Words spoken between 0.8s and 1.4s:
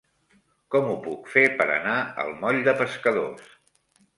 ho puc